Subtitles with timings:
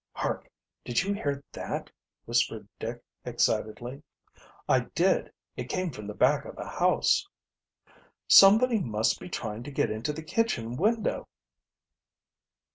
[0.13, 0.49] "Hark!
[0.83, 1.91] Did you hear that?"
[2.25, 4.01] whispered Dick excitedly.
[4.67, 5.31] "I did.
[5.55, 7.27] It came from the back of the house."
[8.27, 11.27] "Somebody must be trying to get into the kitchen window!"